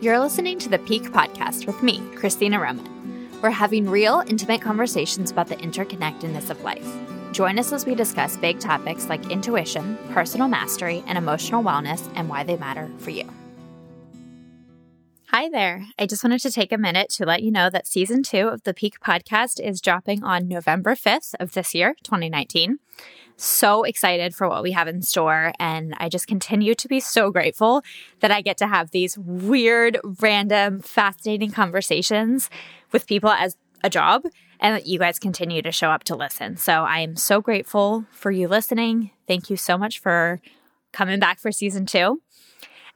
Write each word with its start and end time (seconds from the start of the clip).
You're 0.00 0.18
listening 0.18 0.58
to 0.60 0.70
the 0.70 0.78
Pique 0.78 1.10
Podcast 1.12 1.66
with 1.66 1.82
me, 1.82 2.00
Christina 2.14 2.58
Roman. 2.58 3.28
We're 3.42 3.50
having 3.50 3.86
real, 3.86 4.24
intimate 4.26 4.62
conversations 4.62 5.30
about 5.30 5.48
the 5.48 5.56
interconnectedness 5.56 6.48
of 6.48 6.62
life. 6.62 6.90
Join 7.32 7.58
us 7.58 7.70
as 7.70 7.84
we 7.84 7.94
discuss 7.94 8.38
big 8.38 8.60
topics 8.60 9.10
like 9.10 9.30
intuition, 9.30 9.98
personal 10.12 10.48
mastery, 10.48 11.04
and 11.06 11.18
emotional 11.18 11.62
wellness 11.62 12.10
and 12.14 12.30
why 12.30 12.44
they 12.44 12.56
matter 12.56 12.90
for 12.96 13.10
you. 13.10 13.30
Hi 15.26 15.50
there. 15.50 15.84
I 15.98 16.06
just 16.06 16.24
wanted 16.24 16.40
to 16.40 16.50
take 16.50 16.72
a 16.72 16.78
minute 16.78 17.10
to 17.16 17.26
let 17.26 17.42
you 17.42 17.50
know 17.50 17.68
that 17.68 17.86
season 17.86 18.22
two 18.22 18.48
of 18.48 18.62
the 18.62 18.72
Pique 18.72 19.00
Podcast 19.00 19.60
is 19.60 19.82
dropping 19.82 20.24
on 20.24 20.48
November 20.48 20.94
5th 20.94 21.34
of 21.38 21.52
this 21.52 21.74
year, 21.74 21.94
2019 22.04 22.78
so 23.42 23.84
excited 23.84 24.34
for 24.34 24.48
what 24.48 24.62
we 24.62 24.72
have 24.72 24.88
in 24.88 25.02
store. 25.02 25.52
And 25.58 25.94
I 25.98 26.08
just 26.08 26.26
continue 26.26 26.74
to 26.74 26.88
be 26.88 27.00
so 27.00 27.30
grateful 27.30 27.82
that 28.20 28.30
I 28.30 28.40
get 28.42 28.58
to 28.58 28.66
have 28.66 28.90
these 28.90 29.16
weird, 29.18 29.98
random, 30.20 30.80
fascinating 30.80 31.50
conversations 31.50 32.50
with 32.92 33.06
people 33.06 33.30
as 33.30 33.56
a 33.82 33.90
job 33.90 34.24
and 34.60 34.76
that 34.76 34.86
you 34.86 34.98
guys 34.98 35.18
continue 35.18 35.62
to 35.62 35.72
show 35.72 35.90
up 35.90 36.04
to 36.04 36.14
listen. 36.14 36.56
So 36.56 36.84
I 36.84 36.98
am 37.00 37.16
so 37.16 37.40
grateful 37.40 38.04
for 38.10 38.30
you 38.30 38.46
listening. 38.46 39.10
Thank 39.26 39.48
you 39.48 39.56
so 39.56 39.78
much 39.78 39.98
for 39.98 40.40
coming 40.92 41.18
back 41.18 41.38
for 41.38 41.50
season 41.50 41.86
two. 41.86 42.20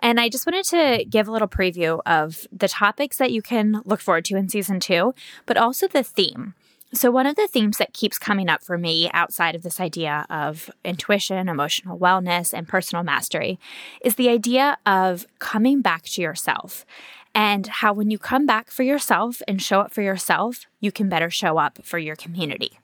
And 0.01 0.21
I 0.21 0.29
just 0.29 0.47
wanted 0.47 0.65
to 0.67 1.05
give 1.09 1.29
a 1.29 1.33
little 1.33 1.49
preview 1.49 2.01
of 2.05 2.47
the 2.53 2.69
topics 2.69 3.17
that 3.17 3.33
you 3.33 3.41
can 3.41 3.81
look 3.85 4.01
forward 4.01 4.25
to 4.27 4.37
in 4.37 4.49
season 4.49 4.81
two, 4.81 5.15
but 5.47 5.57
also 5.57 5.89
the 5.89 6.03
theme. 6.03 6.55
So, 6.95 7.11
one 7.11 7.27
of 7.27 7.35
the 7.35 7.49
themes 7.49 7.79
that 7.79 7.93
keeps 7.93 8.21
coming 8.21 8.49
up 8.49 8.63
for 8.63 8.79
me 8.79 9.11
outside 9.13 9.57
of 9.57 9.63
this 9.63 9.81
idea 9.81 10.27
of 10.31 10.71
intuition, 10.85 11.49
emotional 11.49 11.99
wellness, 11.99 12.55
and 12.55 12.69
personal 12.69 13.03
mastery 13.03 13.59
is 14.01 14.15
the 14.15 14.29
idea 14.29 14.79
of 14.87 15.27
coming 15.41 15.83
back 15.83 16.05
to 16.05 16.23
yourself 16.23 16.87
and 17.35 17.67
how 17.67 17.93
when 17.93 18.11
you 18.11 18.19
come 18.19 18.47
back 18.47 18.71
for 18.71 18.85
yourself 18.85 19.43
and 19.49 19.61
show 19.61 19.81
up 19.81 19.93
for 19.93 20.03
yourself, 20.03 20.67
you 20.79 20.93
can 20.93 21.09
better 21.09 21.31
show 21.31 21.59
up 21.59 21.85
for 21.85 21.99
your 21.99 22.15
community. 22.15 22.79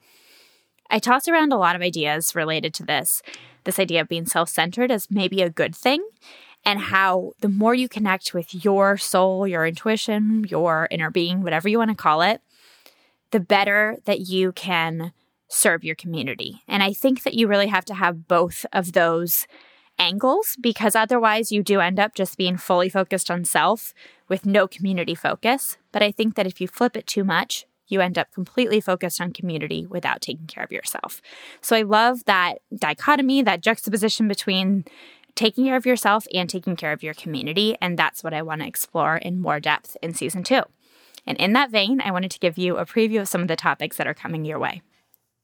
I 0.89 0.99
toss 0.99 1.29
around 1.29 1.53
a 1.53 1.57
lot 1.57 1.77
of 1.77 1.81
ideas 1.81 2.35
related 2.35 2.73
to 2.75 2.83
this 2.83 3.21
this 3.63 3.79
idea 3.79 4.01
of 4.01 4.09
being 4.09 4.25
self 4.25 4.49
centered 4.49 4.91
as 4.91 5.09
maybe 5.09 5.41
a 5.41 5.49
good 5.49 5.73
thing, 5.73 6.05
and 6.65 6.79
how 6.79 7.31
the 7.39 7.47
more 7.47 7.73
you 7.73 7.87
connect 7.87 8.33
with 8.33 8.65
your 8.65 8.97
soul, 8.97 9.47
your 9.47 9.65
intuition, 9.65 10.43
your 10.49 10.89
inner 10.91 11.09
being, 11.09 11.43
whatever 11.43 11.69
you 11.69 11.77
want 11.77 11.91
to 11.91 11.95
call 11.95 12.21
it, 12.21 12.41
the 13.31 13.39
better 13.39 13.97
that 14.05 14.21
you 14.21 14.51
can 14.51 15.13
serve 15.49 15.83
your 15.83 15.95
community. 15.95 16.63
And 16.67 16.81
I 16.81 16.93
think 16.93 17.23
that 17.23 17.33
you 17.33 17.47
really 17.47 17.67
have 17.67 17.85
to 17.85 17.93
have 17.93 18.27
both 18.27 18.65
of 18.71 18.93
those 18.93 19.47
angles 19.99 20.57
because 20.59 20.95
otherwise 20.95 21.51
you 21.51 21.61
do 21.61 21.79
end 21.79 21.99
up 21.99 22.15
just 22.15 22.37
being 22.37 22.57
fully 22.57 22.89
focused 22.89 23.29
on 23.29 23.45
self 23.45 23.93
with 24.29 24.45
no 24.45 24.67
community 24.67 25.13
focus. 25.13 25.77
But 25.91 26.01
I 26.01 26.11
think 26.11 26.35
that 26.35 26.47
if 26.47 26.61
you 26.61 26.67
flip 26.67 26.95
it 26.95 27.05
too 27.05 27.23
much, 27.23 27.65
you 27.87 27.99
end 27.99 28.17
up 28.17 28.31
completely 28.31 28.79
focused 28.79 29.19
on 29.19 29.33
community 29.33 29.85
without 29.85 30.21
taking 30.21 30.47
care 30.47 30.63
of 30.63 30.71
yourself. 30.71 31.21
So 31.59 31.75
I 31.75 31.81
love 31.81 32.23
that 32.25 32.59
dichotomy, 32.73 33.41
that 33.43 33.61
juxtaposition 33.61 34.29
between 34.29 34.85
taking 35.35 35.65
care 35.65 35.75
of 35.75 35.85
yourself 35.85 36.25
and 36.33 36.49
taking 36.49 36.75
care 36.75 36.93
of 36.93 37.03
your 37.03 37.13
community. 37.13 37.75
And 37.81 37.99
that's 37.99 38.23
what 38.23 38.33
I 38.33 38.41
want 38.41 38.61
to 38.61 38.67
explore 38.67 39.17
in 39.17 39.41
more 39.41 39.59
depth 39.59 39.97
in 40.01 40.13
season 40.13 40.43
two. 40.43 40.63
And 41.25 41.37
in 41.37 41.53
that 41.53 41.71
vein, 41.71 42.01
I 42.01 42.11
wanted 42.11 42.31
to 42.31 42.39
give 42.39 42.57
you 42.57 42.77
a 42.77 42.85
preview 42.85 43.21
of 43.21 43.27
some 43.27 43.41
of 43.41 43.47
the 43.47 43.55
topics 43.55 43.97
that 43.97 44.07
are 44.07 44.13
coming 44.13 44.45
your 44.45 44.59
way. 44.59 44.81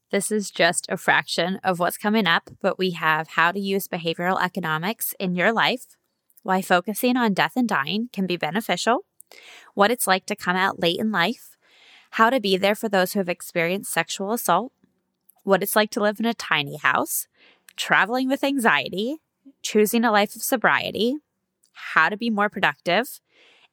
This 0.09 0.31
is 0.31 0.51
just 0.51 0.87
a 0.89 0.97
fraction 0.97 1.59
of 1.63 1.79
what's 1.79 1.97
coming 1.97 2.27
up, 2.27 2.49
but 2.61 2.79
we 2.79 2.91
have 2.91 3.29
how 3.29 3.51
to 3.51 3.59
use 3.59 3.87
behavioral 3.87 4.41
economics 4.41 5.13
in 5.19 5.35
your 5.35 5.51
life, 5.51 5.97
why 6.43 6.61
focusing 6.61 7.17
on 7.17 7.33
death 7.33 7.53
and 7.57 7.67
dying 7.67 8.09
can 8.13 8.25
be 8.25 8.37
beneficial, 8.37 9.05
what 9.73 9.91
it's 9.91 10.07
like 10.07 10.25
to 10.27 10.35
come 10.35 10.55
out 10.55 10.79
late 10.79 10.99
in 10.99 11.11
life, 11.11 11.57
how 12.11 12.29
to 12.29 12.39
be 12.39 12.55
there 12.55 12.75
for 12.75 12.87
those 12.87 13.13
who 13.13 13.19
have 13.19 13.27
experienced 13.27 13.91
sexual 13.91 14.31
assault, 14.31 14.71
what 15.43 15.61
it's 15.61 15.75
like 15.75 15.91
to 15.91 15.99
live 15.99 16.19
in 16.19 16.25
a 16.25 16.33
tiny 16.33 16.77
house, 16.77 17.27
traveling 17.75 18.29
with 18.29 18.45
anxiety, 18.45 19.17
choosing 19.61 20.05
a 20.05 20.11
life 20.11 20.35
of 20.35 20.41
sobriety, 20.41 21.17
how 21.73 22.07
to 22.07 22.17
be 22.17 22.29
more 22.29 22.49
productive, 22.49 23.19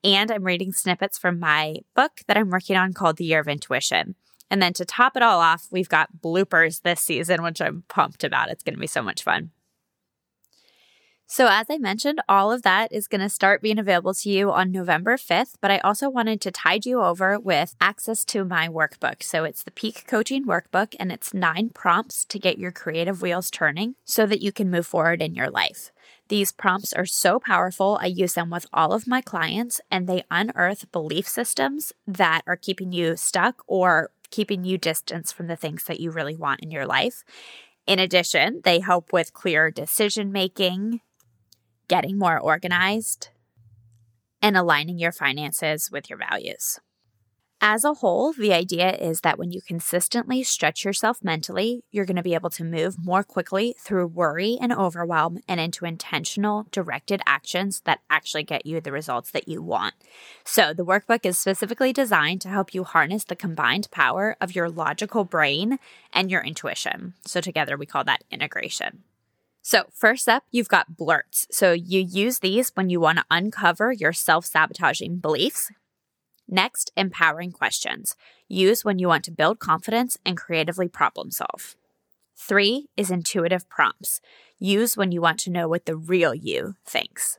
and 0.05 0.31
I'm 0.31 0.45
reading 0.45 0.73
snippets 0.73 1.19
from 1.19 1.41
my 1.41 1.77
book 1.97 2.21
that 2.29 2.37
I'm 2.37 2.51
working 2.51 2.77
on 2.77 2.93
called 2.93 3.17
The 3.17 3.25
Year 3.25 3.41
of 3.41 3.49
Intuition. 3.49 4.15
And 4.51 4.63
then 4.63 4.75
to 4.75 4.85
top 4.85 5.17
it 5.17 5.23
all 5.23 5.41
off, 5.41 5.67
we've 5.71 5.89
got 5.89 6.11
bloopers 6.23 6.83
this 6.83 7.01
season, 7.01 7.43
which 7.43 7.63
I'm 7.63 7.85
pumped 7.89 8.23
about. 8.23 8.51
It's 8.51 8.63
going 8.63 8.75
to 8.75 8.81
be 8.81 8.87
so 8.87 9.03
much 9.03 9.23
fun. 9.23 9.51
So, 11.37 11.49
as 11.49 11.67
I 11.69 11.79
mentioned, 11.79 12.21
all 12.29 12.53
of 12.53 12.63
that 12.63 12.93
is 12.93 13.09
going 13.09 13.21
to 13.21 13.29
start 13.29 13.61
being 13.61 13.81
available 13.81 14.15
to 14.15 14.31
you 14.31 14.53
on 14.53 14.71
November 14.71 15.17
5th, 15.17 15.55
but 15.61 15.69
I 15.69 15.79
also 15.79 16.09
wanted 16.09 16.41
to 16.43 16.53
tide 16.53 16.87
you 16.87 17.03
over 17.03 17.41
with 17.41 17.75
access 17.81 18.25
to 18.27 18.45
my 18.45 18.69
workbook. 18.69 19.21
So, 19.21 19.43
it's 19.43 19.65
the 19.65 19.73
Pique 19.73 20.07
Coaching 20.07 20.47
Workbook, 20.47 20.95
and 21.01 21.11
it's 21.11 21.35
nine 21.35 21.71
prompts 21.71 22.25
to 22.27 22.39
get 22.39 22.59
your 22.59 22.71
creative 22.71 23.21
wheels 23.21 23.51
turning 23.51 23.97
so 24.05 24.27
that 24.27 24.43
you 24.43 24.53
can 24.53 24.71
move 24.71 24.87
forward 24.87 25.21
in 25.21 25.35
your 25.35 25.51
life. 25.51 25.91
These 26.29 26.53
prompts 26.53 26.93
are 26.93 27.05
so 27.05 27.41
powerful. 27.41 27.99
I 28.01 28.07
use 28.07 28.35
them 28.35 28.49
with 28.49 28.67
all 28.73 28.93
of 28.93 29.09
my 29.09 29.21
clients, 29.21 29.81
and 29.91 30.07
they 30.07 30.23
unearth 30.31 30.93
belief 30.93 31.27
systems 31.27 31.93
that 32.07 32.43
are 32.47 32.55
keeping 32.55 32.93
you 32.93 33.17
stuck 33.17 33.65
or 33.67 34.13
keeping 34.31 34.63
you 34.63 34.79
distance 34.79 35.33
from 35.33 35.49
the 35.49 35.57
things 35.57 35.83
that 35.87 35.99
you 35.99 36.13
really 36.13 36.37
want 36.37 36.61
in 36.61 36.71
your 36.71 36.87
life. 36.87 37.25
In 37.89 37.99
addition, 37.99 38.61
they 38.63 38.79
help 38.79 39.13
with 39.13 39.35
clear 39.35 39.73
decision 39.73 40.31
making, 40.31 41.01
getting 41.89 42.19
more 42.19 42.39
organized, 42.39 43.29
and 44.43 44.57
aligning 44.57 44.99
your 44.99 45.13
finances 45.13 45.91
with 45.91 46.11
your 46.11 46.19
values. 46.19 46.81
As 47.67 47.83
a 47.83 47.95
whole, 47.95 48.35
the 48.35 48.53
idea 48.53 48.93
is 48.93 49.23
that 49.23 49.39
when 49.39 49.51
you 49.51 49.63
consistently 49.63 50.43
stretch 50.43 50.85
yourself 50.85 51.25
mentally, 51.25 51.83
you're 51.91 52.05
going 52.05 52.17
to 52.17 52.23
be 52.23 52.35
able 52.35 52.51
to 52.51 52.63
move 52.63 52.97
more 53.03 53.25
quickly 53.25 53.75
through 53.81 54.09
worry 54.09 54.59
and 54.61 54.71
overwhelm 54.71 55.39
and 55.49 55.59
into 55.59 55.87
intentional, 55.87 56.67
directed 56.71 57.23
actions 57.25 57.81
that 57.87 58.01
actually 58.11 58.43
get 58.43 58.67
you 58.67 58.83
the 58.83 58.93
results 58.93 59.31
that 59.31 59.49
you 59.49 59.63
want. 59.63 59.95
So, 60.45 60.75
the 60.75 60.85
workbook 60.85 61.25
is 61.25 61.39
specifically 61.39 61.95
designed 61.95 62.43
to 62.43 62.51
help 62.51 62.75
you 62.75 62.85
harness 62.85 63.25
the 63.25 63.35
combined 63.35 63.91
power 63.91 64.37
of 64.43 64.55
your 64.55 64.69
logical 64.69 65.25
brain 65.25 65.79
and 66.13 66.31
your 66.31 66.43
intuition. 66.43 67.15
So, 67.27 67.41
together 67.41 67.79
we 67.79 67.87
call 67.87 68.05
that 68.05 68.25
integration. 68.31 69.05
So, 69.67 69.85
first 69.95 70.29
up, 70.29 70.45
you've 70.51 70.69
got 70.69 70.95
blurts. 70.95 71.47
So, 71.51 71.73
you 71.73 71.99
use 72.01 72.41
these 72.41 72.71
when 72.75 72.91
you 72.91 73.01
want 73.01 73.17
to 73.19 73.25
uncover 73.31 73.93
your 73.93 74.13
self 74.13 74.45
sabotaging 74.45 75.17
beliefs, 75.19 75.71
Next, 76.49 76.93
empowering 76.97 77.53
questions. 77.53 78.17
Use 78.49 78.85
when 78.85 78.99
you 78.99 79.09
want 79.09 79.25
to 79.25 79.31
build 79.31 79.59
confidence 79.59 80.19
and 80.27 80.37
creatively 80.37 80.89
problem 80.89 81.31
solve. 81.31 81.75
Three 82.37 82.89
is 82.97 83.11
intuitive 83.11 83.69
prompts. 83.69 84.21
Use 84.59 84.97
when 84.97 85.11
you 85.11 85.21
want 85.21 85.41
to 85.41 85.51
know 85.51 85.69
what 85.69 85.87
the 85.87 85.97
real 85.97 86.35
you 86.35 86.75
thinks. 86.85 87.39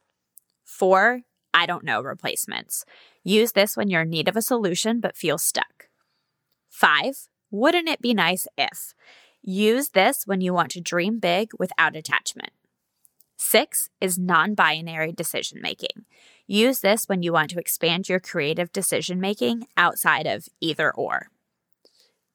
Four, 0.63 1.21
I 1.53 1.65
don't 1.65 1.83
know 1.83 2.01
replacements. 2.01 2.83
Use 3.23 3.51
this 3.51 3.77
when 3.77 3.89
you're 3.89 4.01
in 4.01 4.09
need 4.09 4.27
of 4.27 4.35
a 4.35 4.41
solution 4.41 4.99
but 4.99 5.15
feel 5.15 5.37
stuck. 5.37 5.87
Five, 6.69 7.27
wouldn't 7.51 7.87
it 7.87 8.01
be 8.01 8.13
nice 8.13 8.47
if? 8.57 8.95
Use 9.47 9.89
this 9.89 10.25
when 10.25 10.41
you 10.41 10.55
want 10.55 10.71
to 10.71 10.81
dream 10.81 11.19
big 11.19 11.51
without 11.59 11.95
attachment. 11.95 12.49
Six 13.37 13.89
is 14.01 14.17
non 14.17 14.55
binary 14.55 15.11
decision 15.11 15.61
making. 15.61 16.05
Use 16.47 16.79
this 16.79 17.07
when 17.07 17.21
you 17.21 17.31
want 17.31 17.51
to 17.51 17.59
expand 17.59 18.09
your 18.09 18.19
creative 18.19 18.73
decision 18.73 19.19
making 19.19 19.67
outside 19.77 20.25
of 20.25 20.47
either 20.61 20.91
or. 20.91 21.27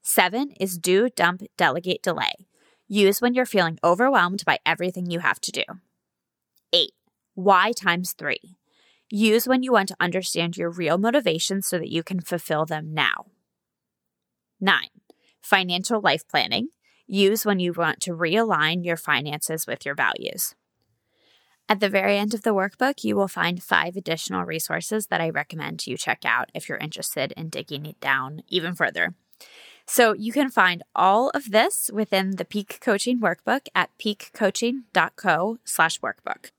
Seven 0.02 0.52
is 0.60 0.78
do, 0.78 1.08
dump, 1.08 1.42
delegate, 1.56 2.00
delay. 2.00 2.46
Use 2.86 3.20
when 3.20 3.34
you're 3.34 3.44
feeling 3.44 3.80
overwhelmed 3.82 4.44
by 4.44 4.58
everything 4.64 5.10
you 5.10 5.18
have 5.18 5.40
to 5.40 5.50
do. 5.50 5.64
Eight, 6.72 6.92
why 7.34 7.72
times 7.72 8.12
three. 8.12 8.56
Use 9.08 9.48
when 9.48 9.64
you 9.64 9.72
want 9.72 9.88
to 9.88 9.96
understand 9.98 10.56
your 10.56 10.70
real 10.70 10.96
motivations 10.96 11.66
so 11.66 11.76
that 11.76 11.90
you 11.90 12.04
can 12.04 12.20
fulfill 12.20 12.66
them 12.66 12.94
now. 12.94 13.26
Nine, 14.60 14.90
financial 15.40 16.00
life 16.00 16.22
planning. 16.28 16.68
Use 17.12 17.44
when 17.44 17.58
you 17.58 17.72
want 17.72 18.00
to 18.02 18.12
realign 18.12 18.84
your 18.84 18.96
finances 18.96 19.66
with 19.66 19.84
your 19.84 19.96
values. 19.96 20.54
At 21.68 21.80
the 21.80 21.88
very 21.88 22.16
end 22.16 22.34
of 22.34 22.42
the 22.42 22.54
workbook, 22.54 23.02
you 23.02 23.16
will 23.16 23.26
find 23.26 23.60
five 23.60 23.96
additional 23.96 24.44
resources 24.44 25.08
that 25.08 25.20
I 25.20 25.28
recommend 25.30 25.88
you 25.88 25.96
check 25.96 26.24
out 26.24 26.50
if 26.54 26.68
you're 26.68 26.78
interested 26.78 27.32
in 27.36 27.48
digging 27.48 27.84
it 27.84 27.98
down 27.98 28.42
even 28.46 28.76
further. 28.76 29.14
So 29.86 30.12
you 30.12 30.32
can 30.32 30.50
find 30.50 30.84
all 30.94 31.30
of 31.30 31.50
this 31.50 31.90
within 31.92 32.36
the 32.36 32.44
Pique 32.44 32.78
Coaching 32.80 33.20
Workbook 33.20 33.66
at 33.74 33.90
piquecoaching.co 33.98 35.58
slash 35.64 35.98
workbook. 35.98 36.52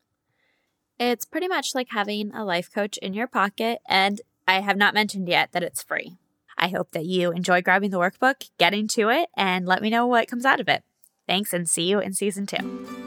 It's 0.99 1.23
pretty 1.23 1.47
much 1.47 1.73
like 1.73 1.91
having 1.91 2.33
a 2.33 2.43
life 2.43 2.69
coach 2.69 2.97
in 2.97 3.13
your 3.13 3.27
pocket, 3.27 3.79
and 3.87 4.19
I 4.49 4.59
have 4.59 4.75
not 4.75 4.93
mentioned 4.93 5.29
yet 5.29 5.53
that 5.53 5.63
it's 5.63 5.81
free. 5.81 6.17
I 6.61 6.67
hope 6.67 6.91
that 6.91 7.05
you 7.05 7.31
enjoy 7.31 7.63
grabbing 7.63 7.89
the 7.89 7.97
workbook, 7.97 8.49
getting 8.59 8.87
to 8.89 9.09
it, 9.09 9.29
and 9.35 9.65
let 9.65 9.81
me 9.81 9.89
know 9.89 10.05
what 10.05 10.27
comes 10.27 10.45
out 10.45 10.59
of 10.59 10.69
it. 10.69 10.83
Thanks, 11.27 11.53
and 11.53 11.67
see 11.67 11.83
you 11.83 11.99
in 11.99 12.13
season 12.13 12.45
two. 12.45 13.00